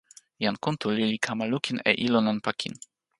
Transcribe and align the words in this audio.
jan 0.43 0.55
Kuntuli 0.63 1.03
li 1.11 1.17
kama 1.25 1.45
lukin 1.51 1.77
e 1.91 1.93
ilo 2.05 2.19
nanpa 2.21 2.51
kin. 2.59 2.73